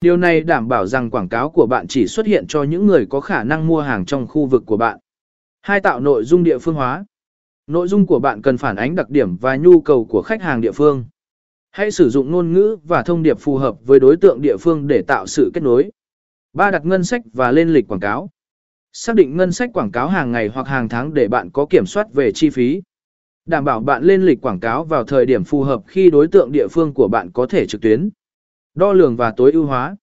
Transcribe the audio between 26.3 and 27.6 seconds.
địa phương của bạn có